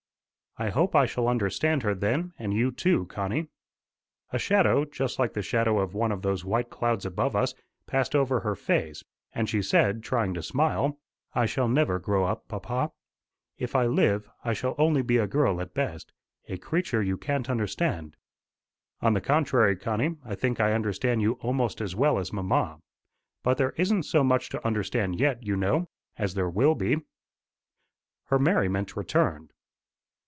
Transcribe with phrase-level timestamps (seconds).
[0.57, 3.47] "I hope I shall understand her then, and you too, Connie."
[4.31, 7.53] A shadow, just like the shadow of one of those white clouds above us,
[7.87, 9.01] passed over her face,
[9.31, 10.99] and she said, trying to smile:
[11.33, 12.91] "I shall never grow up, papa.
[13.57, 16.11] If I live, I shall only be a girl at best
[16.49, 18.17] a creature you can't understand."
[18.99, 22.81] "On the contrary, Connie, I think I understand you almost as well as mamma.
[23.41, 25.87] But there isn't so much to understand yet, you know,
[26.17, 26.97] as there will be."
[28.25, 29.53] Her merriment returned.